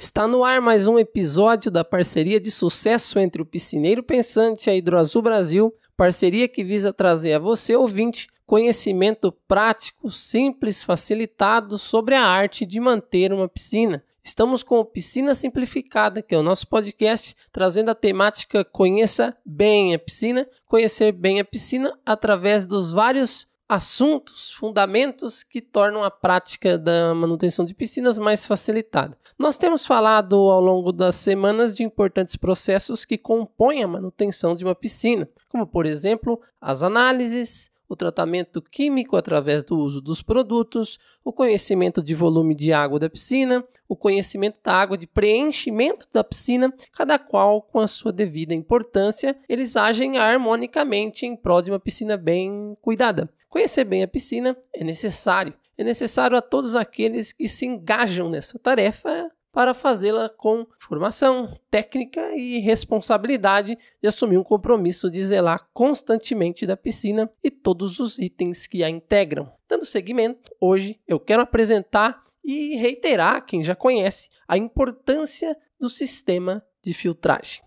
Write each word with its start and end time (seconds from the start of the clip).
Está 0.00 0.28
no 0.28 0.44
ar 0.44 0.60
mais 0.60 0.86
um 0.86 0.96
episódio 0.96 1.72
da 1.72 1.84
parceria 1.84 2.38
de 2.38 2.52
sucesso 2.52 3.18
entre 3.18 3.42
o 3.42 3.44
Piscineiro 3.44 4.00
Pensante 4.00 4.68
e 4.68 4.70
a 4.70 4.76
Hidroazul 4.76 5.22
Brasil, 5.22 5.74
parceria 5.96 6.46
que 6.46 6.62
visa 6.62 6.92
trazer 6.92 7.32
a 7.32 7.38
você, 7.40 7.74
ouvinte, 7.74 8.28
conhecimento 8.46 9.32
prático, 9.48 10.08
simples, 10.08 10.84
facilitado 10.84 11.76
sobre 11.78 12.14
a 12.14 12.24
arte 12.24 12.64
de 12.64 12.78
manter 12.78 13.32
uma 13.32 13.48
piscina. 13.48 14.04
Estamos 14.22 14.62
com 14.62 14.78
o 14.78 14.84
Piscina 14.84 15.34
Simplificada, 15.34 16.22
que 16.22 16.32
é 16.32 16.38
o 16.38 16.44
nosso 16.44 16.68
podcast, 16.68 17.34
trazendo 17.50 17.90
a 17.90 17.94
temática 17.94 18.64
Conheça 18.64 19.36
Bem 19.44 19.96
a 19.96 19.98
Piscina, 19.98 20.48
conhecer 20.64 21.10
bem 21.10 21.40
a 21.40 21.44
piscina 21.44 21.98
através 22.06 22.66
dos 22.66 22.92
vários 22.92 23.48
assuntos, 23.68 24.52
fundamentos 24.52 25.42
que 25.42 25.60
tornam 25.60 26.02
a 26.02 26.10
prática 26.10 26.78
da 26.78 27.14
manutenção 27.14 27.66
de 27.66 27.74
piscinas 27.74 28.18
mais 28.18 28.46
facilitada. 28.46 29.18
Nós 29.38 29.58
temos 29.58 29.84
falado 29.84 30.36
ao 30.36 30.60
longo 30.60 30.90
das 30.90 31.16
semanas 31.16 31.74
de 31.74 31.84
importantes 31.84 32.34
processos 32.34 33.04
que 33.04 33.18
compõem 33.18 33.84
a 33.84 33.88
manutenção 33.88 34.56
de 34.56 34.64
uma 34.64 34.74
piscina, 34.74 35.28
como 35.48 35.66
por 35.66 35.84
exemplo 35.84 36.40
as 36.60 36.82
análises, 36.82 37.70
o 37.88 37.96
tratamento 37.96 38.60
químico 38.60 39.16
através 39.16 39.64
do 39.64 39.78
uso 39.78 40.00
dos 40.00 40.22
produtos, 40.22 40.98
o 41.24 41.32
conhecimento 41.32 42.02
de 42.02 42.14
volume 42.14 42.54
de 42.54 42.72
água 42.72 42.98
da 42.98 43.08
piscina, 43.08 43.64
o 43.88 43.96
conhecimento 43.96 44.58
da 44.62 44.74
água 44.74 44.98
de 44.98 45.06
preenchimento 45.06 46.06
da 46.12 46.22
piscina, 46.22 46.72
cada 46.92 47.18
qual 47.18 47.62
com 47.62 47.80
a 47.80 47.86
sua 47.86 48.12
devida 48.12 48.54
importância, 48.54 49.38
eles 49.48 49.74
agem 49.76 50.18
harmonicamente 50.18 51.24
em 51.24 51.34
prol 51.34 51.62
de 51.62 51.70
uma 51.70 51.80
piscina 51.80 52.16
bem 52.16 52.76
cuidada. 52.82 53.30
Conhecer 53.48 53.84
bem 53.84 54.02
a 54.02 54.08
piscina 54.08 54.56
é 54.72 54.84
necessário. 54.84 55.54
É 55.76 55.84
necessário 55.84 56.36
a 56.36 56.42
todos 56.42 56.76
aqueles 56.76 57.32
que 57.32 57.48
se 57.48 57.64
engajam 57.64 58.28
nessa 58.28 58.58
tarefa 58.58 59.30
para 59.52 59.74
fazê-la 59.74 60.28
com 60.28 60.66
formação, 60.78 61.58
técnica 61.70 62.34
e 62.36 62.58
responsabilidade 62.58 63.78
de 64.00 64.08
assumir 64.08 64.36
um 64.36 64.44
compromisso 64.44 65.10
de 65.10 65.22
zelar 65.24 65.66
constantemente 65.72 66.66
da 66.66 66.76
piscina 66.76 67.30
e 67.42 67.50
todos 67.50 67.98
os 67.98 68.18
itens 68.18 68.66
que 68.66 68.84
a 68.84 68.90
integram. 68.90 69.50
Dando 69.68 69.86
seguimento, 69.86 70.50
hoje 70.60 71.00
eu 71.06 71.18
quero 71.18 71.42
apresentar 71.42 72.22
e 72.44 72.76
reiterar 72.76 73.44
quem 73.44 73.64
já 73.64 73.74
conhece 73.74 74.28
a 74.46 74.56
importância 74.56 75.56
do 75.78 75.88
sistema 75.88 76.64
de 76.82 76.94
filtragem. 76.94 77.62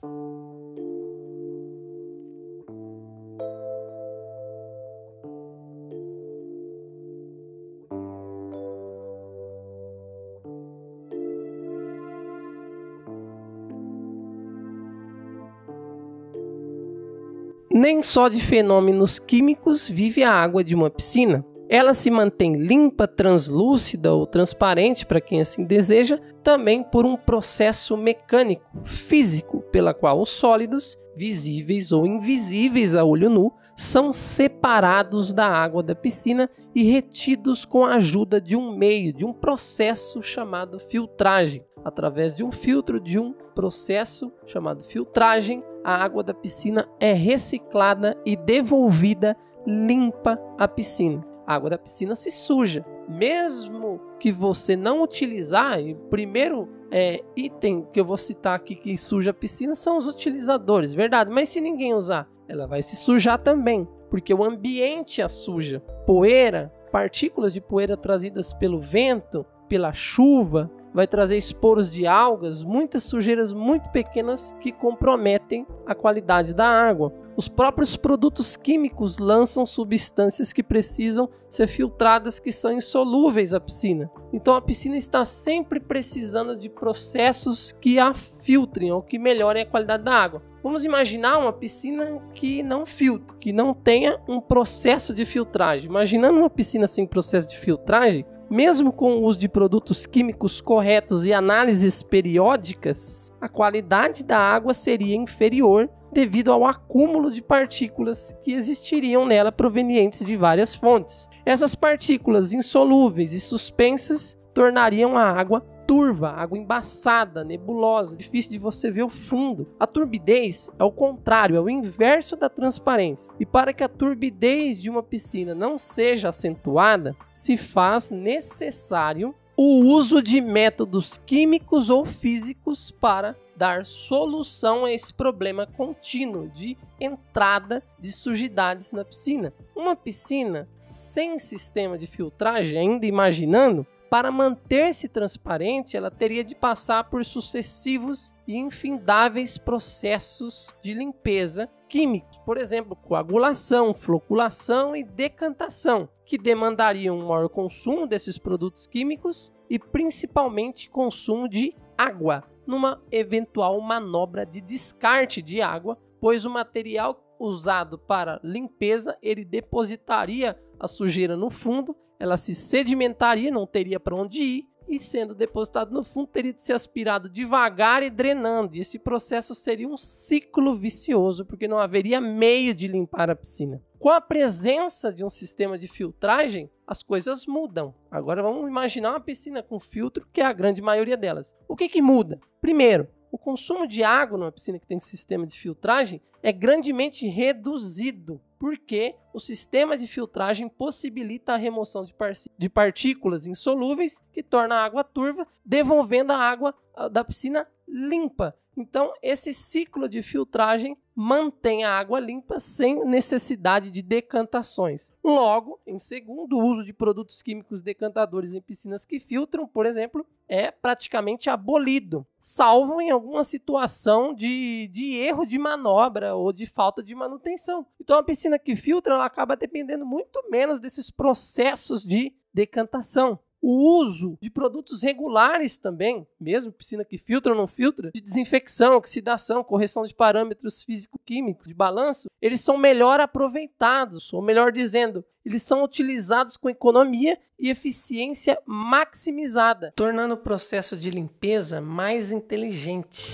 Nem 17.74 18.04
só 18.04 18.28
de 18.28 18.42
fenômenos 18.42 19.18
químicos 19.18 19.88
vive 19.88 20.24
a 20.24 20.32
água 20.32 20.62
de 20.62 20.76
uma 20.76 20.90
piscina. 20.90 21.46
Ela 21.70 21.94
se 21.94 22.12
mantém 22.12 22.58
limpa, 22.58 23.08
translúcida 23.08 24.14
ou 24.14 24.28
transparente 24.28 25.06
para 25.06 25.22
quem 25.22 25.40
assim 25.40 25.64
deseja, 25.64 26.20
também 26.44 26.84
por 26.84 27.06
um 27.06 27.16
processo 27.16 27.96
mecânico, 27.96 28.66
físico, 28.84 29.62
pela 29.72 29.94
qual 29.94 30.20
os 30.20 30.32
sólidos, 30.32 31.00
visíveis 31.16 31.94
ou 31.94 32.06
invisíveis 32.06 32.94
a 32.94 33.06
olho 33.06 33.30
nu, 33.30 33.54
são 33.74 34.12
separados 34.12 35.32
da 35.32 35.48
água 35.48 35.82
da 35.82 35.96
piscina 35.96 36.50
e 36.76 36.84
retidos 36.84 37.64
com 37.64 37.86
a 37.86 37.96
ajuda 37.96 38.42
de 38.42 38.58
um 38.58 38.76
meio, 38.76 39.14
de 39.14 39.24
um 39.24 39.32
processo 39.32 40.22
chamado 40.22 40.78
filtragem. 40.78 41.64
Através 41.86 42.36
de 42.36 42.44
um 42.44 42.52
filtro, 42.52 43.00
de 43.00 43.18
um 43.18 43.34
processo 43.56 44.30
chamado 44.46 44.84
filtragem, 44.84 45.64
a 45.84 45.96
água 45.96 46.24
da 46.24 46.34
piscina 46.34 46.88
é 47.00 47.14
reciclada 47.14 48.18
e 48.26 48.36
devolvida 48.36 49.36
limpa 49.66 50.40
à 50.58 50.68
piscina. 50.68 51.26
A 51.46 51.56
água 51.56 51.72
da 51.72 51.78
piscina 51.78 52.16
se 52.16 52.32
suja. 52.32 52.86
Mesmo 53.08 54.00
que 54.20 54.32
você 54.32 54.76
não 54.76 55.02
utilizar, 55.02 55.80
o 55.80 55.96
primeiro 56.10 56.70
é, 56.92 57.24
item 57.36 57.88
que 57.92 58.00
eu 58.00 58.06
vou 58.06 58.18
citar 58.18 58.56
aqui 58.56 58.76
que 58.76 58.98
suja 58.98 59.32
a 59.32 59.34
piscina 59.34 59.76
são 59.76 59.98
os 59.98 60.08
utilizadores, 60.08 60.94
verdade? 60.94 61.30
Mas 61.30 61.50
se 61.50 61.60
ninguém 61.60 61.94
usar, 61.94 62.30
ela 62.48 62.68
vai 62.68 62.82
se 62.82 62.96
sujar 62.96 63.40
também, 63.40 63.88
porque 64.10 64.34
o 64.34 64.44
ambiente 64.44 65.22
a 65.22 65.30
suja. 65.30 65.80
Poeira, 66.06 66.72
partículas 66.92 67.54
de 67.54 67.62
poeira 67.62 67.98
trazidas 67.98 68.54
pelo 68.54 68.80
vento, 68.80 69.46
pela 69.68 69.94
chuva, 69.94 70.70
vai 70.94 71.08
trazer 71.08 71.38
esporos 71.38 71.90
de 71.90 72.06
algas, 72.06 72.64
muitas 72.64 73.04
sujeiras 73.04 73.54
muito 73.54 73.90
pequenas 73.90 74.54
que 74.60 74.72
comprometem 74.72 75.66
a 75.86 75.96
qualidade 75.96 76.54
da 76.54 76.68
água. 76.68 77.14
Os 77.36 77.48
próprios 77.48 77.96
produtos 77.96 78.58
químicos 78.58 79.18
lançam 79.18 79.66
substâncias 79.66 80.52
que 80.52 80.62
precisam 80.62 81.30
ser 81.50 81.68
filtradas 81.68 82.40
que 82.40 82.52
são 82.52 82.74
insolúveis 82.74 83.54
à 83.54 83.60
piscina. 83.60 84.12
Então 84.34 84.54
a 84.54 84.62
piscina 84.62 84.98
está 84.98 85.24
sempre 85.24 85.80
precisando 85.80 86.58
de 86.58 86.70
processos 86.70 87.72
que 87.72 87.98
a 87.98 88.14
filtrem 88.14 88.92
ou 88.92 89.02
que 89.02 89.18
melhorem 89.18 89.64
a 89.64 89.66
qualidade 89.66 90.04
da 90.04 90.14
água. 90.14 90.44
Vamos 90.62 90.86
imaginar 90.86 91.40
uma 91.40 91.52
piscina 91.52 92.22
que 92.36 92.62
não 92.62 92.86
filtre, 92.86 93.36
que 93.40 93.52
não 93.52 93.74
tenha 93.74 94.20
um 94.28 94.40
processo 94.40 95.14
de 95.14 95.26
filtragem. 95.26 95.90
Imaginando 95.90 96.38
uma 96.38 96.50
piscina 96.50 96.86
sem 96.86 97.08
processo 97.08 97.50
de 97.50 97.58
filtragem, 97.58 98.26
mesmo 98.52 98.92
com 98.92 99.14
o 99.14 99.24
uso 99.24 99.40
de 99.40 99.48
produtos 99.48 100.06
químicos 100.06 100.60
corretos 100.60 101.26
e 101.26 101.32
análises 101.32 102.04
periódicas, 102.04 103.34
a 103.40 103.48
qualidade 103.48 104.26
da 104.26 104.38
água 104.38 104.74
seria 104.74 105.16
inferior 105.16 105.90
devido 106.12 106.52
ao 106.52 106.66
acúmulo 106.66 107.32
de 107.32 107.42
partículas 107.42 108.36
que 108.44 108.52
existiriam 108.52 109.26
nela 109.26 109.54
provenientes 109.54 110.26
de 110.26 110.36
várias 110.36 110.76
fontes. 110.76 111.30
Essas 111.46 111.74
partículas 111.74 112.54
insolúveis 112.54 113.32
e 113.32 113.40
suspensas 113.40 114.38
tornariam 114.54 115.18
a 115.18 115.24
água 115.24 115.66
turva, 115.92 116.30
água 116.30 116.58
embaçada, 116.58 117.44
nebulosa, 117.44 118.16
difícil 118.16 118.50
de 118.50 118.58
você 118.58 118.90
ver 118.90 119.04
o 119.04 119.10
fundo. 119.10 119.68
A 119.78 119.86
turbidez 119.86 120.70
é 120.80 120.86
o 120.86 120.90
contrário, 120.90 121.58
é 121.58 121.60
o 121.60 121.70
inverso 121.70 122.38
da 122.38 122.48
transparência. 122.48 123.30
E 123.38 123.46
para 123.46 123.74
que 123.74 123.84
a 123.84 123.90
turbidez 123.90 124.82
de 124.82 124.90
uma 124.90 125.04
piscina 125.04 125.54
não 125.54 125.78
seja 125.78 126.30
acentuada, 126.30 127.14
se 127.34 127.58
faz 127.58 128.10
necessário 128.10 129.36
o 129.58 129.80
uso 129.94 130.22
de 130.22 130.40
métodos 130.40 131.18
químicos 131.26 131.90
ou 131.90 132.06
físicos 132.06 132.90
para 132.90 133.36
dar 133.54 133.86
solução 133.86 134.86
a 134.86 134.94
esse 134.94 135.14
problema 135.14 135.68
contínuo 135.68 136.48
de 136.52 136.78
entrada 137.02 137.84
de 138.00 138.14
sujidades 138.14 138.94
na 138.94 139.04
piscina. 139.04 139.54
Uma 139.76 139.94
piscina 139.94 140.70
sem 140.80 141.38
sistema 141.38 141.98
de 141.98 142.08
filtragem, 142.08 142.80
ainda 142.80 143.06
imaginando, 143.06 143.86
para 144.12 144.30
manter-se 144.30 145.08
transparente, 145.08 145.96
ela 145.96 146.12
teria 146.12 146.44
de 146.44 146.54
passar 146.54 147.06
por 147.06 147.24
sucessivos 147.24 148.36
e 148.46 148.58
infindáveis 148.58 149.58
processos 149.58 150.76
de 150.84 150.94
limpeza 150.94 151.70
químicos, 151.88 152.38
por 152.46 152.58
exemplo, 152.58 152.94
coagulação, 152.94 153.94
floculação 153.94 154.94
e 154.98 155.02
decantação, 155.02 156.10
que 156.26 156.38
demandariam 156.38 157.18
um 157.18 157.28
maior 157.30 157.48
consumo 157.48 158.06
desses 158.06 158.38
produtos 158.38 158.86
químicos 158.86 159.54
e 159.70 159.80
principalmente 159.80 160.90
consumo 160.90 161.48
de 161.48 161.74
água, 161.98 162.44
numa 162.68 163.02
eventual 163.14 163.80
manobra 163.80 164.46
de 164.46 164.60
descarte 164.60 165.42
de 165.42 165.62
água, 165.62 165.98
pois 166.20 166.44
o 166.44 166.50
material 166.50 167.24
usado 167.40 167.98
para 167.98 168.42
limpeza 168.44 169.18
ele 169.22 169.46
depositaria 169.46 170.62
a 170.78 170.86
sujeira 170.86 171.38
no 171.38 171.50
fundo 171.50 171.96
ela 172.22 172.38
se 172.38 172.54
sedimentaria, 172.54 173.50
não 173.50 173.66
teria 173.66 174.00
para 174.00 174.16
onde 174.16 174.40
ir, 174.40 174.68
e 174.88 175.00
sendo 175.00 175.34
depositado 175.34 175.92
no 175.92 176.04
fundo, 176.04 176.28
teria 176.28 176.54
de 176.54 176.64
ser 176.64 176.74
aspirado 176.74 177.28
devagar 177.28 178.04
e 178.04 178.12
drenando. 178.12 178.76
E 178.76 178.80
esse 178.80 179.00
processo 179.00 179.56
seria 179.56 179.88
um 179.88 179.98
ciclo 179.98 180.76
vicioso, 180.76 181.44
porque 181.44 181.68
não 181.68 181.80
haveria 181.80 182.22
meio 182.22 182.76
de 182.76 182.88
limpar 182.88 183.32
a 183.32 183.36
piscina. 183.36 183.82
Com 183.98 184.10
a 184.10 184.22
presença 184.22 185.12
de 185.12 185.24
um 185.24 185.30
sistema 185.30 185.80
de 185.80 185.88
filtragem, 185.88 186.70
as 186.86 187.02
coisas 187.02 187.48
mudam. 187.48 187.92
Agora 188.12 188.44
vamos 188.44 188.70
imaginar 188.70 189.12
uma 189.12 189.20
piscina 189.20 189.64
com 189.64 189.80
filtro, 189.80 190.28
que 190.32 190.42
é 190.42 190.46
a 190.46 190.54
grande 190.54 190.82
maioria 190.82 191.18
delas. 191.18 191.56
O 191.68 191.76
que, 191.76 191.90
que 191.90 192.04
muda? 192.04 192.40
Primeiro, 192.62 193.08
o 193.32 193.38
consumo 193.38 193.88
de 193.88 194.04
água 194.04 194.38
numa 194.38 194.52
piscina 194.52 194.78
que 194.78 194.86
tem 194.86 195.00
sistema 195.00 195.46
de 195.46 195.58
filtragem 195.58 196.22
é 196.44 196.52
grandemente 196.52 197.28
reduzido, 197.28 198.42
porque 198.60 199.16
o 199.34 199.40
sistema 199.40 199.96
de 199.96 200.06
filtragem 200.06 200.68
possibilita 200.68 201.54
a 201.54 201.58
remoção 201.58 202.04
de, 202.04 202.14
de 202.58 202.70
partículas 202.70 203.48
insolúveis 203.48 204.22
que 204.34 204.44
torna 204.44 204.76
a 204.76 204.84
água 204.84 205.04
turva, 205.04 205.48
devolvendo 205.64 206.34
a 206.34 206.38
água 206.38 206.76
ah, 206.94 207.08
da 207.08 207.24
piscina 207.24 207.68
limpa. 207.88 208.56
Então, 208.76 209.14
esse 209.22 209.54
ciclo 209.54 210.08
de 210.08 210.24
filtragem 210.24 210.98
mantém 211.14 211.84
a 211.84 211.92
água 211.92 212.20
limpa 212.20 212.60
sem 212.60 213.04
necessidade 213.06 213.92
de 213.92 214.02
decantações. 214.02 215.14
Logo, 215.24 215.80
em 215.86 216.00
segundo, 216.00 216.58
o 216.58 216.66
uso 216.66 216.86
de 216.86 216.94
produtos 216.94 217.42
químicos 217.42 217.82
decantadores 217.82 218.54
em 218.54 218.62
piscinas 218.62 219.04
que 219.06 219.20
filtram, 219.20 219.68
por 219.68 219.86
exemplo, 219.86 220.26
é 220.48 220.72
praticamente 220.72 221.50
abolido, 221.50 222.26
salvo 222.40 223.02
em 223.02 223.12
alguma 223.12 223.44
situação 223.44 224.34
de, 224.34 224.90
de 224.92 225.16
erro 225.16 225.46
de 225.46 225.60
manobra 225.60 226.36
ou 226.36 226.54
de 226.54 226.66
falta 226.66 227.04
de 227.04 227.14
manutenção. 227.14 227.86
Então, 228.00 228.18
a 228.18 228.24
piscina 228.24 228.58
que 228.58 228.76
filtra 228.76 229.16
ela 229.16 229.26
acaba 229.26 229.56
dependendo 229.56 230.06
muito 230.06 230.42
menos 230.50 230.80
desses 230.80 231.12
processos 231.12 232.04
de 232.04 232.34
decantação 232.54 233.40
o 233.62 234.00
uso 234.02 234.38
de 234.42 234.50
produtos 234.50 235.04
regulares 235.04 235.78
também, 235.78 236.26
mesmo 236.40 236.72
piscina 236.72 237.06
que 237.06 237.18
filtra 237.18 237.52
ou 237.52 237.58
não 237.58 237.68
filtra, 237.68 238.10
de 238.12 238.20
desinfecção, 238.20 238.96
oxidação, 238.96 239.64
correção 239.64 240.04
de 240.04 240.16
parâmetros 240.16 240.84
físico-químicos, 240.84 241.68
de 241.68 241.74
balanço, 241.74 242.30
eles 242.42 242.62
são 242.62 242.76
melhor 242.76 243.20
aproveitados, 243.20 244.34
ou 244.34 244.42
melhor 244.42 244.72
dizendo, 244.72 245.24
eles 245.46 245.62
são 245.62 245.84
utilizados 245.84 246.58
com 246.58 246.70
economia 246.70 247.38
e 247.60 247.70
eficiência 247.70 248.60
maximizada, 248.66 249.94
tornando 249.96 250.34
o 250.34 250.38
processo 250.38 250.98
de 250.98 251.12
limpeza 251.12 251.80
mais 251.80 252.32
inteligente. 252.32 253.32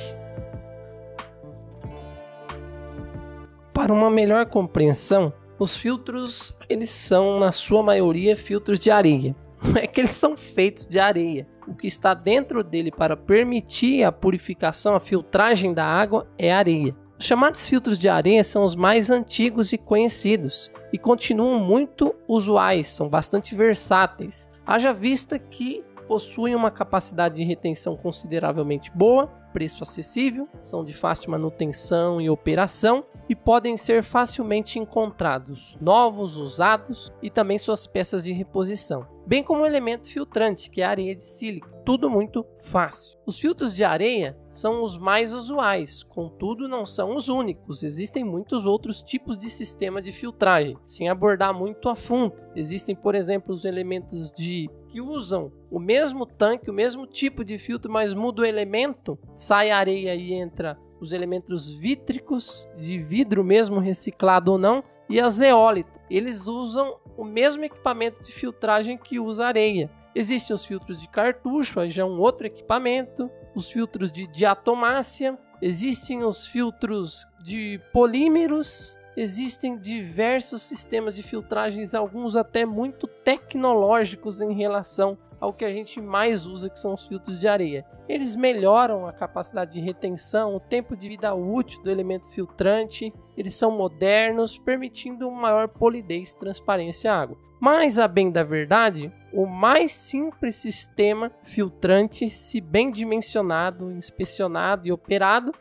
Para 3.74 3.94
uma 3.94 4.10
melhor 4.10 4.46
compreensão, 4.48 5.32
os 5.60 5.76
filtros, 5.76 6.58
eles 6.68 6.90
são 6.90 7.40
na 7.40 7.52
sua 7.52 7.82
maioria 7.82 8.36
filtros 8.36 8.80
de 8.80 8.92
areia 8.92 9.36
é 9.76 9.88
que 9.88 10.00
eles 10.00 10.12
são 10.12 10.38
feitos 10.38 10.88
de 10.88 11.00
areia. 11.00 11.48
O 11.68 11.74
que 11.74 11.88
está 11.88 12.14
dentro 12.14 12.64
dele 12.64 12.92
para 12.92 13.18
permitir 13.18 14.04
a 14.04 14.12
purificação, 14.12 14.96
a 14.96 15.00
filtragem 15.00 15.74
da 15.74 15.86
água 15.86 16.28
é 16.38 16.52
areia. 16.54 16.96
Os 17.20 17.26
chamados 17.26 17.68
filtros 17.68 17.98
de 17.98 18.08
areia 18.08 18.44
são 18.44 18.64
os 18.64 18.76
mais 18.76 19.10
antigos 19.10 19.74
e 19.74 19.78
conhecidos 19.78 20.72
e 20.94 20.98
continuam 20.98 21.60
muito 21.60 22.16
usuais, 22.28 22.88
são 22.88 23.10
bastante 23.10 23.56
versáteis. 23.56 24.48
Haja 24.66 24.94
vista 24.94 25.38
que 25.40 25.84
possuem 26.08 26.56
uma 26.56 26.72
capacidade 26.72 27.36
de 27.36 27.44
retenção 27.44 27.98
consideravelmente 27.98 28.92
boa, 28.92 29.30
preço 29.58 29.82
acessível, 29.82 30.48
são 30.62 30.84
de 30.84 30.94
fácil 30.94 31.32
manutenção 31.32 32.22
e 32.22 32.30
operação 32.30 33.04
e 33.28 33.36
podem 33.36 33.76
ser 33.76 34.04
facilmente 34.04 34.78
encontrados 34.78 35.76
novos, 35.82 36.38
usados 36.38 37.12
e 37.24 37.32
também 37.32 37.58
suas 37.58 37.88
peças 37.88 38.24
de 38.24 38.32
reposição 38.32 39.18
bem 39.28 39.44
como 39.44 39.64
o 39.64 39.66
elemento 39.66 40.10
filtrante, 40.10 40.70
que 40.70 40.82
é 40.82 40.86
a 40.86 40.90
areia 40.90 41.14
de 41.14 41.24
sílica. 41.24 41.68
Tudo 41.84 42.10
muito 42.10 42.46
fácil. 42.72 43.18
Os 43.26 43.38
filtros 43.38 43.76
de 43.76 43.84
areia 43.84 44.38
são 44.50 44.82
os 44.82 44.98
mais 44.98 45.34
usuais, 45.34 46.02
contudo 46.04 46.68
não 46.68 46.86
são 46.86 47.16
os 47.16 47.28
únicos. 47.28 47.84
Existem 47.84 48.24
muitos 48.24 48.66
outros 48.66 49.02
tipos 49.02 49.38
de 49.38 49.50
sistema 49.50 50.02
de 50.02 50.14
filtragem, 50.14 50.78
sem 50.86 51.10
abordar 51.10 51.54
muito 51.54 51.90
a 51.90 51.96
fundo. 51.96 52.36
Existem, 52.56 52.96
por 52.96 53.16
exemplo, 53.16 53.54
os 53.54 53.66
elementos 53.66 54.32
de 54.32 54.70
que 54.98 55.02
usam 55.02 55.52
o 55.70 55.80
mesmo 55.80 56.26
tanque, 56.26 56.72
o 56.72 56.74
mesmo 56.74 57.06
tipo 57.06 57.46
de 57.46 57.60
filtro, 57.60 57.92
mas 57.92 58.16
muda 58.16 58.42
o 58.42 58.46
elemento, 58.46 59.16
sai 59.36 59.70
areia 59.70 60.16
e 60.16 60.34
entra 60.34 60.76
os 61.00 61.14
elementos 61.14 61.72
vítricos 61.72 62.68
de 62.76 62.98
vidro 62.98 63.44
mesmo 63.44 63.80
reciclado 63.80 64.54
ou 64.54 64.58
não, 64.58 64.84
e 65.08 65.22
a 65.22 65.30
zeólita. 65.30 66.02
Eles 66.10 66.48
usam 66.48 66.98
o 67.16 67.24
mesmo 67.24 67.64
equipamento 67.64 68.24
de 68.24 68.32
filtragem 68.32 68.98
que 68.98 69.20
usa 69.20 69.46
areia. 69.46 69.88
Existem 70.16 70.56
os 70.56 70.66
filtros 70.66 71.00
de 71.00 71.08
cartucho, 71.08 71.80
aí 71.80 71.92
já 71.92 72.02
é 72.02 72.06
um 72.06 72.20
outro 72.20 72.48
equipamento, 72.48 73.30
os 73.54 73.70
filtros 73.70 74.12
de 74.12 74.26
diatomácia, 74.26 75.38
existem 75.62 76.24
os 76.24 76.48
filtros 76.48 77.28
de 77.44 77.80
polímeros, 77.94 78.98
existem 79.18 79.76
diversos 79.76 80.62
sistemas 80.62 81.16
de 81.16 81.24
filtragens, 81.24 81.96
alguns 81.96 82.36
até 82.36 82.66
muito 82.66 83.08
tecnológicos 83.08 84.40
em 84.42 84.54
relação 84.54 85.18
ao 85.40 85.52
que 85.52 85.66
a 85.66 85.74
gente 85.74 86.00
mais 86.00 86.46
usa, 86.46 86.70
que 86.70 86.80
são 86.80 86.94
os 86.94 87.06
filtros 87.06 87.40
de 87.40 87.48
areia. 87.48 87.84
Eles 88.08 88.36
melhoram 88.36 89.08
a 89.08 89.12
capacidade 89.12 89.74
de 89.74 89.82
retenção, 89.82 90.56
o 90.56 90.60
tempo 90.60 90.96
de 90.96 91.10
vida 91.10 91.34
útil 91.34 91.82
do 91.84 91.92
elemento 91.92 92.30
filtrante, 92.30 93.12
eles 93.36 93.56
são 93.56 93.72
modernos, 93.72 94.58
permitindo 94.58 95.30
maior 95.32 95.68
polidez 95.68 96.32
e 96.32 96.40
transparência 96.40 97.12
à 97.12 97.20
água. 97.20 97.38
Mas, 97.60 97.98
a 97.98 98.08
bem 98.08 98.32
da 98.32 98.44
verdade, 98.44 99.12
o 99.34 99.48
mais 99.48 99.92
simples 99.92 100.56
sistema 100.56 101.32
filtrante, 101.44 102.30
se 102.30 102.62
bem 102.62 102.92
dimensionado, 102.92 103.92
inspecionado 103.92 104.88
e 104.88 104.92
operado, 104.92 105.52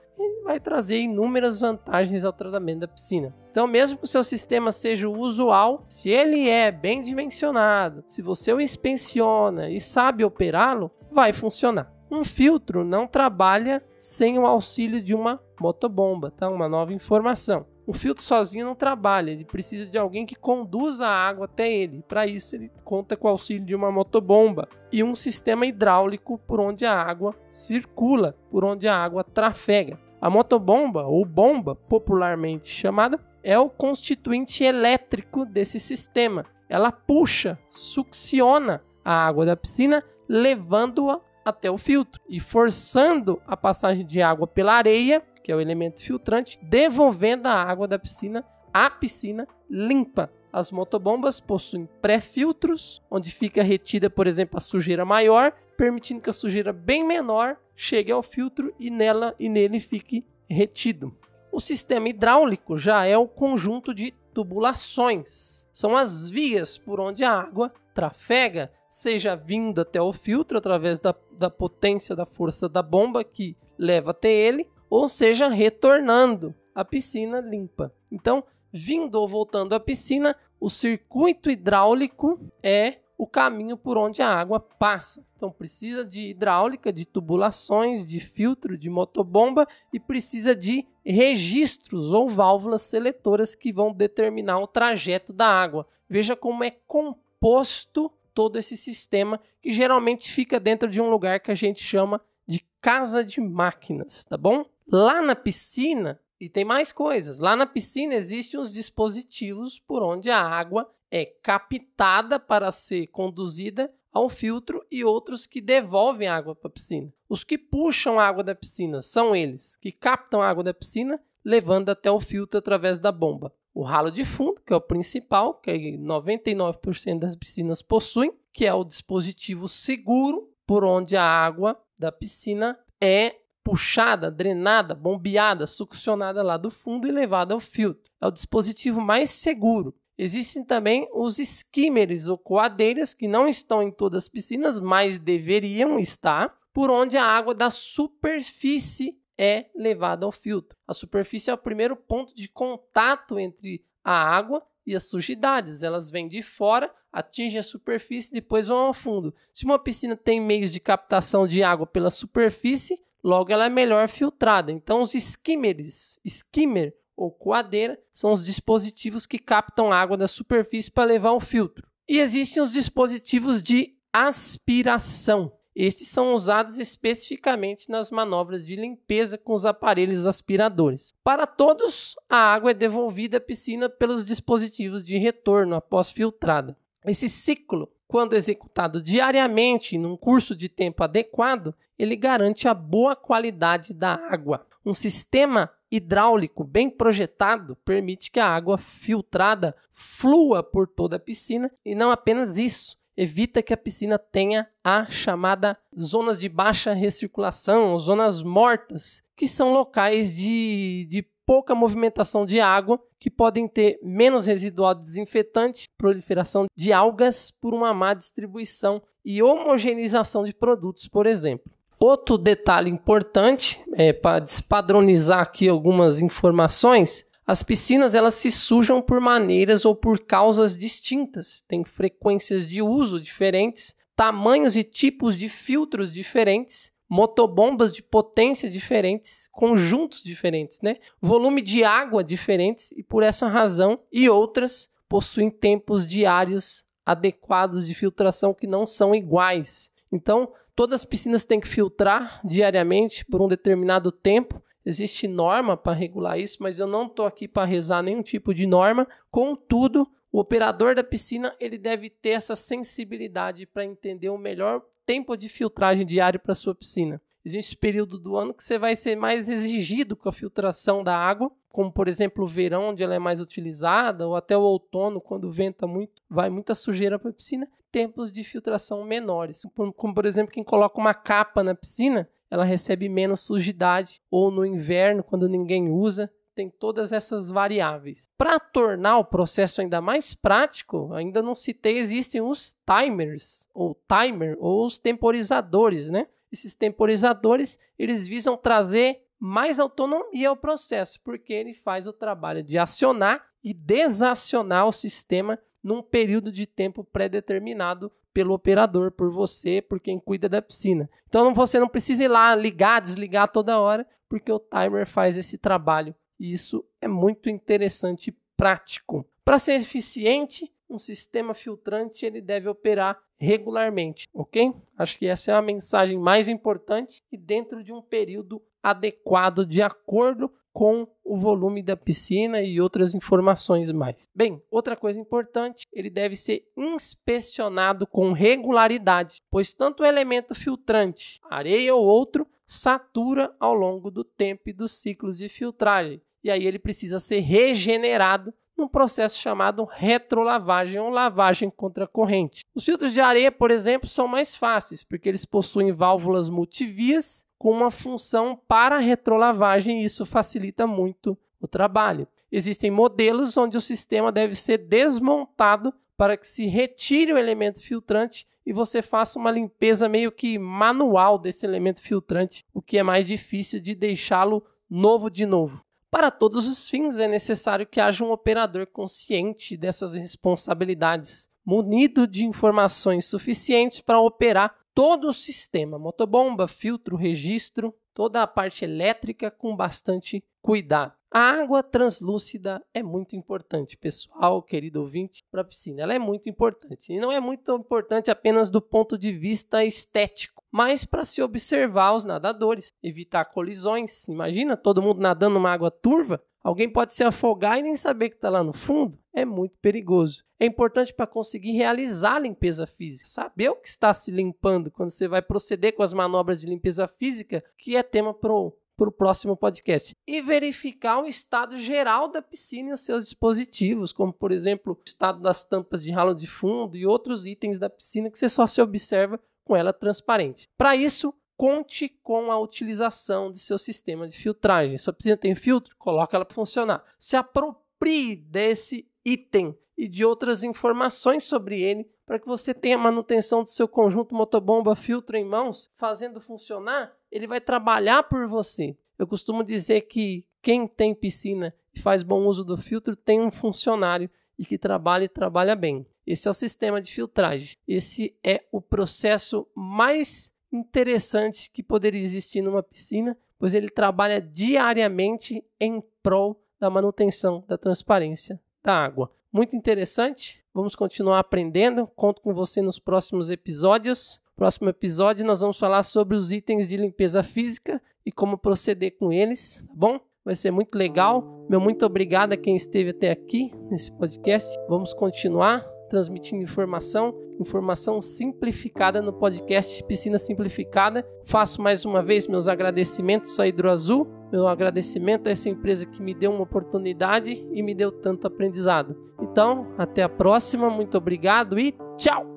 vai 0.46 0.60
trazer 0.60 1.00
inúmeras 1.00 1.58
vantagens 1.58 2.24
ao 2.24 2.32
tratamento 2.32 2.80
da 2.80 2.88
piscina. 2.88 3.34
Então, 3.50 3.66
mesmo 3.66 3.98
que 3.98 4.04
o 4.04 4.08
seu 4.08 4.22
sistema 4.22 4.70
seja 4.70 5.08
o 5.08 5.18
usual, 5.18 5.84
se 5.88 6.08
ele 6.08 6.48
é 6.48 6.70
bem 6.70 7.02
dimensionado, 7.02 8.04
se 8.06 8.22
você 8.22 8.52
o 8.52 8.60
inspeciona 8.60 9.68
e 9.70 9.80
sabe 9.80 10.24
operá-lo, 10.24 10.90
vai 11.10 11.32
funcionar. 11.32 11.92
Um 12.10 12.22
filtro 12.22 12.84
não 12.84 13.06
trabalha 13.06 13.82
sem 13.98 14.38
o 14.38 14.46
auxílio 14.46 15.02
de 15.02 15.12
uma 15.12 15.40
motobomba, 15.60 16.30
tá? 16.30 16.48
Uma 16.48 16.68
nova 16.68 16.92
informação. 16.92 17.66
O 17.86 17.92
filtro 17.92 18.22
sozinho 18.22 18.66
não 18.66 18.74
trabalha, 18.74 19.30
ele 19.30 19.44
precisa 19.44 19.88
de 19.88 19.96
alguém 19.96 20.26
que 20.26 20.34
conduza 20.34 21.06
a 21.06 21.28
água 21.28 21.44
até 21.44 21.72
ele. 21.72 22.04
Para 22.06 22.26
isso, 22.26 22.56
ele 22.56 22.70
conta 22.84 23.16
com 23.16 23.28
o 23.28 23.30
auxílio 23.30 23.64
de 23.64 23.74
uma 23.74 23.92
motobomba 23.92 24.68
e 24.92 25.04
um 25.04 25.14
sistema 25.14 25.66
hidráulico 25.66 26.38
por 26.46 26.58
onde 26.58 26.84
a 26.84 26.94
água 26.94 27.34
circula, 27.50 28.36
por 28.50 28.64
onde 28.64 28.88
a 28.88 28.96
água 28.96 29.22
trafega. 29.22 29.98
A 30.26 30.30
motobomba, 30.30 31.04
ou 31.04 31.24
bomba 31.24 31.76
popularmente 31.76 32.66
chamada, 32.66 33.16
é 33.44 33.56
o 33.56 33.70
constituinte 33.70 34.64
elétrico 34.64 35.44
desse 35.44 35.78
sistema. 35.78 36.44
Ela 36.68 36.90
puxa, 36.90 37.56
succiona 37.70 38.82
a 39.04 39.24
água 39.24 39.46
da 39.46 39.56
piscina, 39.56 40.02
levando-a 40.28 41.20
até 41.44 41.70
o 41.70 41.78
filtro 41.78 42.20
e 42.28 42.40
forçando 42.40 43.40
a 43.46 43.56
passagem 43.56 44.04
de 44.04 44.20
água 44.20 44.48
pela 44.48 44.72
areia, 44.72 45.22
que 45.44 45.52
é 45.52 45.54
o 45.54 45.60
elemento 45.60 46.02
filtrante, 46.02 46.58
devolvendo 46.60 47.46
a 47.46 47.62
água 47.62 47.86
da 47.86 47.96
piscina 47.96 48.44
à 48.74 48.90
piscina 48.90 49.46
limpa. 49.70 50.28
As 50.52 50.72
motobombas 50.72 51.38
possuem 51.38 51.88
pré-filtros, 52.02 53.00
onde 53.08 53.30
fica 53.30 53.62
retida, 53.62 54.10
por 54.10 54.26
exemplo, 54.26 54.56
a 54.56 54.60
sujeira 54.60 55.04
maior, 55.04 55.52
permitindo 55.76 56.20
que 56.20 56.30
a 56.30 56.32
sujeira 56.32 56.72
bem 56.72 57.04
menor 57.06 57.56
chegue 57.76 58.10
ao 58.10 58.22
filtro 58.22 58.74
e 58.78 58.90
nela 58.90 59.34
e 59.38 59.48
nele 59.48 59.78
fique 59.78 60.24
retido. 60.48 61.14
O 61.52 61.60
sistema 61.60 62.08
hidráulico 62.08 62.76
já 62.76 63.04
é 63.04 63.16
o 63.16 63.28
conjunto 63.28 63.94
de 63.94 64.12
tubulações. 64.32 65.68
São 65.72 65.96
as 65.96 66.28
vias 66.28 66.76
por 66.76 67.00
onde 67.00 67.24
a 67.24 67.32
água 67.32 67.72
trafega, 67.94 68.70
seja 68.88 69.34
vindo 69.34 69.80
até 69.80 70.00
o 70.00 70.12
filtro 70.12 70.58
através 70.58 70.98
da, 70.98 71.14
da 71.32 71.50
potência 71.50 72.14
da 72.14 72.26
força 72.26 72.68
da 72.68 72.82
bomba 72.82 73.24
que 73.24 73.56
leva 73.78 74.10
até 74.10 74.30
ele, 74.30 74.68
ou 74.88 75.08
seja, 75.08 75.48
retornando 75.48 76.54
à 76.74 76.84
piscina 76.84 77.40
limpa. 77.40 77.92
Então, 78.12 78.44
vindo 78.72 79.14
ou 79.16 79.26
voltando 79.26 79.74
à 79.74 79.80
piscina, 79.80 80.36
o 80.60 80.68
circuito 80.68 81.50
hidráulico 81.50 82.38
é 82.62 82.98
o 83.18 83.26
caminho 83.26 83.76
por 83.76 83.96
onde 83.96 84.20
a 84.20 84.28
água 84.28 84.60
passa. 84.60 85.26
Então 85.36 85.50
precisa 85.50 86.04
de 86.04 86.28
hidráulica, 86.28 86.92
de 86.92 87.04
tubulações, 87.04 88.06
de 88.06 88.20
filtro, 88.20 88.76
de 88.76 88.90
motobomba 88.90 89.66
e 89.92 89.98
precisa 89.98 90.54
de 90.54 90.86
registros 91.04 92.12
ou 92.12 92.28
válvulas 92.28 92.82
seletoras 92.82 93.54
que 93.54 93.72
vão 93.72 93.92
determinar 93.92 94.58
o 94.58 94.66
trajeto 94.66 95.32
da 95.32 95.46
água. 95.46 95.86
Veja 96.08 96.36
como 96.36 96.62
é 96.62 96.70
composto 96.70 98.12
todo 98.34 98.58
esse 98.58 98.76
sistema 98.76 99.40
que 99.62 99.70
geralmente 99.70 100.30
fica 100.30 100.60
dentro 100.60 100.90
de 100.90 101.00
um 101.00 101.08
lugar 101.08 101.40
que 101.40 101.50
a 101.50 101.54
gente 101.54 101.82
chama 101.82 102.20
de 102.46 102.64
casa 102.80 103.24
de 103.24 103.40
máquinas, 103.40 104.24
tá 104.24 104.36
bom? 104.36 104.64
Lá 104.86 105.22
na 105.22 105.34
piscina, 105.34 106.20
e 106.40 106.48
tem 106.48 106.64
mais 106.64 106.92
coisas, 106.92 107.38
lá 107.38 107.56
na 107.56 107.66
piscina 107.66 108.14
existem 108.14 108.60
os 108.60 108.72
dispositivos 108.72 109.78
por 109.78 110.02
onde 110.02 110.30
a 110.30 110.40
água 110.40 110.90
é 111.10 111.24
captada 111.24 112.38
para 112.38 112.70
ser 112.70 113.06
conduzida 113.08 113.92
ao 114.12 114.28
filtro 114.28 114.84
e 114.90 115.04
outros 115.04 115.46
que 115.46 115.60
devolvem 115.60 116.28
água 116.28 116.54
para 116.54 116.68
a 116.68 116.72
piscina. 116.72 117.12
Os 117.28 117.44
que 117.44 117.58
puxam 117.58 118.18
a 118.18 118.26
água 118.26 118.42
da 118.42 118.54
piscina 118.54 119.00
são 119.00 119.36
eles 119.36 119.76
que 119.76 119.92
captam 119.92 120.40
a 120.40 120.48
água 120.48 120.64
da 120.64 120.74
piscina, 120.74 121.20
levando 121.44 121.90
até 121.90 122.10
o 122.10 122.20
filtro 122.20 122.58
através 122.58 122.98
da 122.98 123.12
bomba. 123.12 123.52
O 123.74 123.82
ralo 123.82 124.10
de 124.10 124.24
fundo, 124.24 124.60
que 124.64 124.72
é 124.72 124.76
o 124.76 124.80
principal, 124.80 125.54
que 125.54 125.70
99% 125.70 127.18
das 127.18 127.36
piscinas 127.36 127.82
possuem, 127.82 128.32
que 128.52 128.64
é 128.64 128.72
o 128.72 128.84
dispositivo 128.84 129.68
seguro 129.68 130.50
por 130.66 130.82
onde 130.82 131.14
a 131.14 131.22
água 131.22 131.78
da 131.98 132.10
piscina 132.10 132.78
é 133.00 133.36
puxada, 133.66 134.30
drenada, 134.30 134.94
bombeada, 134.94 135.66
succionada 135.66 136.40
lá 136.40 136.56
do 136.56 136.70
fundo 136.70 137.08
e 137.08 137.10
levada 137.10 137.52
ao 137.52 137.58
filtro. 137.58 138.12
É 138.20 138.26
o 138.28 138.30
dispositivo 138.30 139.00
mais 139.00 139.30
seguro. 139.30 139.92
Existem 140.16 140.62
também 140.62 141.08
os 141.12 141.40
skimmers 141.40 142.28
ou 142.28 142.38
coadeiras 142.38 143.12
que 143.12 143.26
não 143.26 143.48
estão 143.48 143.82
em 143.82 143.90
todas 143.90 144.22
as 144.22 144.28
piscinas, 144.28 144.78
mas 144.78 145.18
deveriam 145.18 145.98
estar, 145.98 146.56
por 146.72 146.92
onde 146.92 147.16
a 147.16 147.24
água 147.24 147.52
da 147.52 147.68
superfície 147.68 149.18
é 149.36 149.66
levada 149.74 150.24
ao 150.24 150.30
filtro. 150.30 150.78
A 150.86 150.94
superfície 150.94 151.50
é 151.50 151.54
o 151.54 151.58
primeiro 151.58 151.96
ponto 151.96 152.36
de 152.36 152.48
contato 152.48 153.36
entre 153.36 153.84
a 154.04 154.12
água 154.12 154.62
e 154.86 154.94
as 154.94 155.08
sujidades. 155.08 155.82
Elas 155.82 156.08
vêm 156.08 156.28
de 156.28 156.40
fora, 156.40 156.88
atingem 157.12 157.58
a 157.58 157.64
superfície 157.64 158.30
e 158.30 158.40
depois 158.40 158.68
vão 158.68 158.86
ao 158.86 158.94
fundo. 158.94 159.34
Se 159.52 159.64
uma 159.64 159.76
piscina 159.76 160.14
tem 160.14 160.40
meios 160.40 160.70
de 160.70 160.78
captação 160.78 161.48
de 161.48 161.64
água 161.64 161.84
pela 161.84 162.10
superfície, 162.10 163.04
logo 163.26 163.52
ela 163.52 163.66
é 163.66 163.68
melhor 163.68 164.08
filtrada. 164.08 164.70
Então, 164.70 165.02
os 165.02 165.12
skimmers, 165.12 166.16
skimmer 166.24 166.94
ou 167.16 167.28
coadeira, 167.28 167.98
são 168.12 168.30
os 168.30 168.44
dispositivos 168.44 169.26
que 169.26 169.36
captam 169.36 169.92
água 169.92 170.16
da 170.16 170.28
superfície 170.28 170.92
para 170.92 171.08
levar 171.08 171.30
ao 171.30 171.40
filtro. 171.40 171.88
E 172.08 172.20
existem 172.20 172.62
os 172.62 172.70
dispositivos 172.70 173.60
de 173.60 173.96
aspiração. 174.12 175.52
Estes 175.74 176.06
são 176.06 176.34
usados 176.34 176.78
especificamente 176.78 177.90
nas 177.90 178.12
manobras 178.12 178.64
de 178.64 178.76
limpeza 178.76 179.36
com 179.36 179.54
os 179.54 179.66
aparelhos 179.66 180.24
aspiradores. 180.24 181.12
Para 181.24 181.48
todos, 181.48 182.14
a 182.30 182.54
água 182.54 182.70
é 182.70 182.74
devolvida 182.74 183.38
à 183.38 183.40
piscina 183.40 183.88
pelos 183.88 184.24
dispositivos 184.24 185.02
de 185.02 185.18
retorno 185.18 185.74
após 185.74 186.12
filtrada. 186.12 186.78
Esse 187.04 187.28
ciclo, 187.28 187.90
quando 188.06 188.34
executado 188.34 189.02
diariamente 189.02 189.98
num 189.98 190.16
curso 190.16 190.54
de 190.54 190.68
tempo 190.68 191.02
adequado, 191.02 191.74
ele 191.98 192.16
garante 192.16 192.68
a 192.68 192.74
boa 192.74 193.16
qualidade 193.16 193.94
da 193.94 194.14
água. 194.14 194.66
Um 194.84 194.94
sistema 194.94 195.70
hidráulico 195.90 196.64
bem 196.64 196.90
projetado 196.90 197.76
permite 197.84 198.30
que 198.30 198.40
a 198.40 198.46
água 198.46 198.76
filtrada 198.76 199.74
flua 199.90 200.62
por 200.62 200.86
toda 200.86 201.16
a 201.16 201.20
piscina 201.20 201.70
e 201.84 201.94
não 201.94 202.10
apenas 202.10 202.58
isso, 202.58 202.96
evita 203.16 203.62
que 203.62 203.72
a 203.72 203.76
piscina 203.76 204.18
tenha 204.18 204.68
a 204.84 205.06
chamada 205.06 205.76
zonas 205.98 206.38
de 206.38 206.48
baixa 206.48 206.92
recirculação, 206.92 207.98
zonas 207.98 208.42
mortas, 208.42 209.22
que 209.34 209.48
são 209.48 209.72
locais 209.72 210.34
de, 210.34 211.06
de 211.08 211.26
pouca 211.46 211.74
movimentação 211.74 212.44
de 212.44 212.60
água, 212.60 213.00
que 213.18 213.30
podem 213.30 213.66
ter 213.68 213.98
menos 214.02 214.46
residual 214.46 214.94
de 214.94 215.04
desinfetante, 215.04 215.88
proliferação 215.96 216.66
de 216.76 216.92
algas 216.92 217.50
por 217.50 217.72
uma 217.72 217.94
má 217.94 218.12
distribuição 218.12 219.00
e 219.24 219.42
homogeneização 219.42 220.44
de 220.44 220.52
produtos, 220.52 221.08
por 221.08 221.26
exemplo. 221.26 221.72
Outro 221.98 222.36
detalhe 222.36 222.90
importante, 222.90 223.80
é, 223.94 224.12
para 224.12 224.40
despadronizar 224.40 225.40
aqui 225.40 225.68
algumas 225.68 226.20
informações, 226.20 227.24
as 227.46 227.62
piscinas 227.62 228.14
elas 228.14 228.34
se 228.34 228.50
sujam 228.50 229.00
por 229.00 229.20
maneiras 229.20 229.84
ou 229.84 229.94
por 229.94 230.18
causas 230.18 230.76
distintas, 230.76 231.62
têm 231.68 231.84
frequências 231.84 232.66
de 232.66 232.82
uso 232.82 233.20
diferentes, 233.20 233.96
tamanhos 234.16 234.74
e 234.76 234.82
tipos 234.82 235.36
de 235.36 235.48
filtros 235.48 236.12
diferentes, 236.12 236.92
motobombas 237.08 237.92
de 237.92 238.02
potência 238.02 238.68
diferentes, 238.68 239.48
conjuntos 239.52 240.22
diferentes, 240.22 240.80
né? 240.80 240.96
Volume 241.20 241.62
de 241.62 241.84
água 241.84 242.24
diferentes 242.24 242.90
e 242.92 243.02
por 243.02 243.22
essa 243.22 243.46
razão 243.46 244.00
e 244.10 244.28
outras 244.28 244.90
possuem 245.08 245.48
tempos 245.48 246.06
diários 246.06 246.84
adequados 247.04 247.86
de 247.86 247.94
filtração 247.94 248.52
que 248.52 248.66
não 248.66 248.84
são 248.84 249.14
iguais. 249.14 249.92
Então, 250.10 250.50
Todas 250.76 251.00
as 251.00 251.06
piscinas 251.06 251.46
têm 251.46 251.58
que 251.58 251.66
filtrar 251.66 252.38
diariamente 252.44 253.24
por 253.24 253.40
um 253.40 253.48
determinado 253.48 254.12
tempo. 254.12 254.62
Existe 254.84 255.26
norma 255.26 255.74
para 255.74 255.94
regular 255.94 256.38
isso, 256.38 256.58
mas 256.60 256.78
eu 256.78 256.86
não 256.86 257.06
estou 257.06 257.24
aqui 257.24 257.48
para 257.48 257.64
rezar 257.64 258.02
nenhum 258.02 258.22
tipo 258.22 258.52
de 258.52 258.66
norma. 258.66 259.08
Contudo, 259.30 260.06
o 260.30 260.38
operador 260.38 260.94
da 260.94 261.02
piscina 261.02 261.56
ele 261.58 261.78
deve 261.78 262.10
ter 262.10 262.30
essa 262.30 262.54
sensibilidade 262.54 263.64
para 263.64 263.86
entender 263.86 264.28
o 264.28 264.36
melhor 264.36 264.82
tempo 265.06 265.34
de 265.34 265.48
filtragem 265.48 266.04
diário 266.04 266.38
para 266.38 266.54
sua 266.54 266.74
piscina. 266.74 267.22
Existe 267.46 267.76
período 267.76 268.18
do 268.18 268.36
ano 268.36 268.52
que 268.52 268.64
você 268.64 268.76
vai 268.76 268.96
ser 268.96 269.14
mais 269.14 269.48
exigido 269.48 270.16
com 270.16 270.28
a 270.28 270.32
filtração 270.32 271.04
da 271.04 271.16
água, 271.16 271.48
como 271.68 271.92
por 271.92 272.08
exemplo 272.08 272.42
o 272.42 272.48
verão, 272.48 272.88
onde 272.88 273.04
ela 273.04 273.14
é 273.14 273.20
mais 273.20 273.40
utilizada, 273.40 274.26
ou 274.26 274.34
até 274.34 274.58
o 274.58 274.62
outono, 274.62 275.20
quando 275.20 275.48
venta 275.48 275.86
muito, 275.86 276.20
vai 276.28 276.50
muita 276.50 276.74
sujeira 276.74 277.20
para 277.20 277.30
a 277.30 277.32
piscina. 277.32 277.68
Tempos 277.92 278.32
de 278.32 278.42
filtração 278.42 279.04
menores, 279.04 279.62
como 279.96 280.12
por 280.12 280.26
exemplo 280.26 280.52
quem 280.52 280.64
coloca 280.64 281.00
uma 281.00 281.14
capa 281.14 281.62
na 281.62 281.72
piscina, 281.72 282.28
ela 282.50 282.64
recebe 282.64 283.08
menos 283.08 283.42
sujidade, 283.42 284.20
ou 284.28 284.50
no 284.50 284.66
inverno, 284.66 285.22
quando 285.22 285.48
ninguém 285.48 285.88
usa, 285.88 286.28
tem 286.52 286.68
todas 286.68 287.12
essas 287.12 287.48
variáveis. 287.48 288.28
Para 288.36 288.58
tornar 288.58 289.18
o 289.18 289.24
processo 289.24 289.80
ainda 289.80 290.00
mais 290.00 290.34
prático, 290.34 291.12
ainda 291.12 291.40
não 291.40 291.54
citei, 291.54 291.96
existem 291.98 292.40
os 292.40 292.76
timers, 292.84 293.68
ou 293.72 293.96
timer, 294.08 294.56
ou 294.58 294.84
os 294.84 294.98
temporizadores, 294.98 296.08
né? 296.08 296.26
Esses 296.50 296.74
temporizadores, 296.74 297.78
eles 297.98 298.26
visam 298.26 298.56
trazer 298.56 299.26
mais 299.38 299.78
autonomia 299.78 300.48
ao 300.48 300.56
processo, 300.56 301.20
porque 301.22 301.52
ele 301.52 301.74
faz 301.74 302.06
o 302.06 302.12
trabalho 302.12 302.62
de 302.62 302.78
acionar 302.78 303.44
e 303.62 303.74
desacionar 303.74 304.86
o 304.86 304.92
sistema 304.92 305.58
num 305.82 306.02
período 306.02 306.50
de 306.50 306.66
tempo 306.66 307.04
pré-determinado 307.04 308.10
pelo 308.32 308.54
operador, 308.54 309.12
por 309.12 309.30
você, 309.30 309.80
por 309.80 310.00
quem 310.00 310.18
cuida 310.18 310.48
da 310.48 310.60
piscina. 310.60 311.08
Então 311.28 311.54
você 311.54 311.78
não 311.78 311.88
precisa 311.88 312.24
ir 312.24 312.28
lá 312.28 312.54
ligar, 312.54 313.00
desligar 313.00 313.50
toda 313.50 313.80
hora, 313.80 314.06
porque 314.28 314.50
o 314.52 314.58
timer 314.58 315.06
faz 315.06 315.36
esse 315.36 315.56
trabalho. 315.56 316.14
E 316.38 316.52
isso 316.52 316.84
é 317.00 317.08
muito 317.08 317.48
interessante 317.48 318.28
e 318.28 318.36
prático. 318.56 319.26
Para 319.44 319.58
ser 319.58 319.74
eficiente, 319.74 320.70
um 320.88 320.98
sistema 320.98 321.54
filtrante 321.54 322.24
ele 322.24 322.40
deve 322.40 322.68
operar 322.68 323.20
regularmente, 323.38 324.28
ok? 324.32 324.72
Acho 324.96 325.18
que 325.18 325.26
essa 325.26 325.52
é 325.52 325.54
a 325.54 325.62
mensagem 325.62 326.18
mais 326.18 326.48
importante 326.48 327.22
e 327.30 327.36
dentro 327.36 327.82
de 327.82 327.92
um 327.92 328.00
período 328.00 328.62
adequado 328.82 329.66
de 329.66 329.82
acordo 329.82 330.50
com 330.72 331.08
o 331.24 331.38
volume 331.38 331.82
da 331.82 331.96
piscina 331.96 332.60
e 332.60 332.80
outras 332.80 333.14
informações 333.14 333.90
mais. 333.90 334.28
Bem, 334.34 334.62
outra 334.70 334.94
coisa 334.94 335.18
importante, 335.18 335.86
ele 335.90 336.10
deve 336.10 336.36
ser 336.36 336.70
inspecionado 336.76 338.06
com 338.06 338.32
regularidade, 338.32 339.40
pois 339.50 339.72
tanto 339.72 340.02
o 340.02 340.06
elemento 340.06 340.54
filtrante, 340.54 341.40
areia 341.48 341.94
ou 341.94 342.04
outro, 342.04 342.46
satura 342.66 343.54
ao 343.58 343.72
longo 343.72 344.10
do 344.10 344.22
tempo 344.22 344.68
e 344.68 344.72
dos 344.72 344.92
ciclos 344.92 345.38
de 345.38 345.48
filtragem. 345.48 346.20
E 346.44 346.50
aí 346.50 346.66
ele 346.66 346.78
precisa 346.78 347.18
ser 347.18 347.40
regenerado 347.40 348.52
num 348.76 348.86
processo 348.86 349.38
chamado 349.38 349.84
retrolavagem 349.84 350.98
ou 350.98 351.08
lavagem 351.08 351.70
contra 351.70 352.06
corrente. 352.06 352.64
Os 352.74 352.84
filtros 352.84 353.12
de 353.12 353.20
areia, 353.20 353.50
por 353.50 353.70
exemplo, 353.70 354.08
são 354.08 354.28
mais 354.28 354.54
fáceis, 354.54 355.02
porque 355.02 355.28
eles 355.28 355.44
possuem 355.44 355.92
válvulas 355.92 356.48
multivias 356.48 357.46
com 357.58 357.70
uma 357.70 357.90
função 357.90 358.60
para 358.68 358.98
retrolavagem 358.98 360.02
e 360.02 360.04
isso 360.04 360.26
facilita 360.26 360.86
muito 360.86 361.36
o 361.60 361.66
trabalho. 361.66 362.28
Existem 362.52 362.90
modelos 362.90 363.56
onde 363.56 363.76
o 363.76 363.80
sistema 363.80 364.30
deve 364.30 364.54
ser 364.54 364.78
desmontado 364.78 365.92
para 366.16 366.36
que 366.36 366.46
se 366.46 366.66
retire 366.66 367.32
o 367.32 367.38
elemento 367.38 367.82
filtrante 367.82 368.46
e 368.64 368.72
você 368.72 369.00
faça 369.00 369.38
uma 369.38 369.50
limpeza 369.50 370.08
meio 370.08 370.32
que 370.32 370.58
manual 370.58 371.38
desse 371.38 371.64
elemento 371.64 372.02
filtrante, 372.02 372.64
o 372.74 372.82
que 372.82 372.98
é 372.98 373.02
mais 373.02 373.26
difícil 373.26 373.80
de 373.80 373.94
deixá-lo 373.94 374.64
novo 374.90 375.30
de 375.30 375.46
novo. 375.46 375.85
Para 376.10 376.30
todos 376.30 376.66
os 376.68 376.88
fins, 376.88 377.18
é 377.18 377.26
necessário 377.26 377.86
que 377.86 378.00
haja 378.00 378.24
um 378.24 378.30
operador 378.30 378.86
consciente 378.86 379.76
dessas 379.76 380.14
responsabilidades, 380.14 381.48
munido 381.64 382.26
de 382.26 382.44
informações 382.44 383.26
suficientes 383.26 384.00
para 384.00 384.20
operar 384.20 384.74
todo 384.94 385.28
o 385.28 385.34
sistema, 385.34 385.98
motobomba, 385.98 386.66
filtro, 386.66 387.16
registro, 387.16 387.94
toda 388.14 388.42
a 388.42 388.46
parte 388.46 388.84
elétrica 388.84 389.50
com 389.50 389.76
bastante 389.76 390.42
cuidado. 390.62 391.12
A 391.30 391.40
água 391.60 391.82
translúcida 391.82 392.82
é 392.94 393.02
muito 393.02 393.36
importante, 393.36 393.94
pessoal, 393.94 394.62
querido 394.62 395.02
ouvinte, 395.02 395.44
para 395.50 395.60
a 395.60 395.64
piscina. 395.64 396.00
Ela 396.02 396.14
é 396.14 396.18
muito 396.18 396.48
importante. 396.48 397.12
E 397.12 397.20
não 397.20 397.30
é 397.30 397.38
muito 397.38 397.70
importante 397.74 398.30
apenas 398.30 398.70
do 398.70 398.80
ponto 398.80 399.18
de 399.18 399.32
vista 399.32 399.84
estético, 399.84 400.55
mas 400.76 401.06
para 401.06 401.24
se 401.24 401.40
observar 401.40 402.14
os 402.14 402.26
nadadores, 402.26 402.92
evitar 403.02 403.46
colisões. 403.46 404.28
Imagina 404.28 404.76
todo 404.76 405.00
mundo 405.00 405.22
nadando 405.22 405.54
numa 405.54 405.72
água 405.72 405.90
turva, 405.90 406.38
alguém 406.62 406.86
pode 406.86 407.14
se 407.14 407.24
afogar 407.24 407.78
e 407.78 407.82
nem 407.82 407.96
saber 407.96 408.28
que 408.28 408.36
está 408.36 408.50
lá 408.50 408.62
no 408.62 408.74
fundo. 408.74 409.18
É 409.34 409.42
muito 409.42 409.74
perigoso. 409.80 410.44
É 410.60 410.66
importante 410.66 411.14
para 411.14 411.26
conseguir 411.26 411.72
realizar 411.72 412.34
a 412.34 412.40
limpeza 412.40 412.86
física, 412.86 413.26
saber 413.26 413.70
o 413.70 413.76
que 413.76 413.88
está 413.88 414.12
se 414.12 414.30
limpando 414.30 414.90
quando 414.90 415.08
você 415.08 415.26
vai 415.26 415.40
proceder 415.40 415.94
com 415.94 416.02
as 416.02 416.12
manobras 416.12 416.60
de 416.60 416.66
limpeza 416.66 417.08
física, 417.08 417.64
que 417.78 417.96
é 417.96 418.02
tema 418.02 418.34
para 418.34 418.52
para 418.98 419.10
o 419.10 419.12
próximo 419.12 419.54
podcast. 419.56 420.14
E 420.26 420.40
verificar 420.40 421.22
o 421.22 421.26
estado 421.26 421.76
geral 421.76 422.28
da 422.28 422.40
piscina 422.40 422.90
e 422.90 422.92
os 422.92 423.00
seus 423.00 423.24
dispositivos, 423.24 424.10
como 424.10 424.32
por 424.32 424.50
exemplo 424.50 424.94
o 424.94 425.02
estado 425.06 425.40
das 425.40 425.64
tampas 425.64 426.02
de 426.02 426.10
ralo 426.10 426.34
de 426.34 426.46
fundo 426.46 426.96
e 426.96 427.06
outros 427.06 427.46
itens 427.46 427.78
da 427.78 427.90
piscina 427.90 428.30
que 428.30 428.38
você 428.38 428.48
só 428.48 428.66
se 428.66 428.80
observa 428.80 429.38
com 429.66 429.76
ela 429.76 429.92
transparente. 429.92 430.70
Para 430.78 430.94
isso, 430.94 431.34
conte 431.56 432.08
com 432.22 432.52
a 432.52 432.58
utilização 432.58 433.50
de 433.50 433.58
seu 433.58 433.76
sistema 433.76 434.28
de 434.28 434.36
filtragem. 434.36 434.96
Sua 434.96 435.12
piscina 435.12 435.36
tem 435.36 435.56
filtro? 435.56 435.96
Coloque 435.98 436.36
ela 436.36 436.44
para 436.44 436.54
funcionar. 436.54 437.04
Se 437.18 437.36
aproprie 437.36 438.36
desse 438.36 439.10
item 439.24 439.76
e 439.98 440.06
de 440.08 440.24
outras 440.24 440.62
informações 440.62 441.42
sobre 441.42 441.82
ele 441.82 442.08
para 442.24 442.38
que 442.38 442.46
você 442.46 442.72
tenha 442.72 442.96
manutenção 442.96 443.64
do 443.64 443.68
seu 443.68 443.88
conjunto 443.88 444.34
motobomba 444.34 444.94
filtro 444.94 445.36
em 445.36 445.44
mãos, 445.44 445.90
fazendo 445.96 446.40
funcionar, 446.40 447.12
ele 447.30 447.46
vai 447.46 447.60
trabalhar 447.60 448.22
por 448.24 448.46
você. 448.46 448.96
Eu 449.18 449.26
costumo 449.26 449.64
dizer 449.64 450.02
que 450.02 450.44
quem 450.62 450.86
tem 450.86 451.14
piscina 451.14 451.74
e 451.94 452.00
faz 452.00 452.22
bom 452.22 452.44
uso 452.46 452.64
do 452.64 452.76
filtro 452.76 453.16
tem 453.16 453.40
um 453.40 453.50
funcionário 453.50 454.30
e 454.58 454.64
que 454.64 454.78
trabalha 454.78 455.24
e 455.24 455.28
trabalha 455.28 455.76
bem. 455.76 456.06
Esse 456.26 456.48
é 456.48 456.50
o 456.50 456.54
sistema 456.54 457.00
de 457.00 457.12
filtragem. 457.12 457.76
Esse 457.86 458.34
é 458.42 458.64
o 458.72 458.80
processo 458.80 459.66
mais 459.74 460.52
interessante 460.72 461.70
que 461.72 461.82
poderia 461.82 462.20
existir 462.20 462.62
numa 462.62 462.82
piscina, 462.82 463.36
pois 463.58 463.74
ele 463.74 463.88
trabalha 463.88 464.40
diariamente 464.40 465.64
em 465.80 466.02
prol 466.22 466.60
da 466.78 466.90
manutenção 466.90 467.64
da 467.66 467.78
transparência 467.78 468.60
da 468.82 468.94
água. 468.94 469.30
Muito 469.52 469.76
interessante. 469.76 470.62
Vamos 470.74 470.94
continuar 470.94 471.38
aprendendo. 471.38 472.06
Conto 472.08 472.42
com 472.42 472.52
você 472.52 472.82
nos 472.82 472.98
próximos 472.98 473.50
episódios. 473.50 474.40
Próximo 474.54 474.88
episódio 474.88 475.44
nós 475.44 475.60
vamos 475.60 475.78
falar 475.78 476.02
sobre 476.02 476.36
os 476.36 476.52
itens 476.52 476.88
de 476.88 476.96
limpeza 476.96 477.42
física 477.42 478.02
e 478.24 478.32
como 478.32 478.58
proceder 478.58 479.16
com 479.16 479.32
eles, 479.32 479.84
tá 479.86 479.94
bom? 479.94 480.20
Vai 480.46 480.54
ser 480.54 480.70
muito 480.70 480.94
legal. 480.96 481.66
Meu 481.68 481.80
muito 481.80 482.06
obrigado 482.06 482.52
a 482.52 482.56
quem 482.56 482.76
esteve 482.76 483.10
até 483.10 483.32
aqui 483.32 483.72
nesse 483.90 484.16
podcast. 484.16 484.72
Vamos 484.88 485.12
continuar 485.12 485.82
transmitindo 486.08 486.62
informação, 486.62 487.34
informação 487.60 488.22
simplificada 488.22 489.20
no 489.20 489.32
podcast 489.32 490.04
Piscina 490.04 490.38
Simplificada. 490.38 491.26
Faço 491.46 491.82
mais 491.82 492.04
uma 492.04 492.22
vez 492.22 492.46
meus 492.46 492.68
agradecimentos 492.68 493.58
à 493.58 493.66
Hidro 493.66 493.90
Azul, 493.90 494.28
meu 494.52 494.68
agradecimento 494.68 495.48
a 495.48 495.50
essa 495.50 495.68
empresa 495.68 496.06
que 496.06 496.22
me 496.22 496.32
deu 496.32 496.52
uma 496.52 496.62
oportunidade 496.62 497.66
e 497.72 497.82
me 497.82 497.92
deu 497.92 498.12
tanto 498.12 498.46
aprendizado. 498.46 499.16
Então, 499.42 499.92
até 499.98 500.22
a 500.22 500.28
próxima, 500.28 500.88
muito 500.88 501.18
obrigado 501.18 501.76
e 501.76 501.92
tchau! 502.16 502.55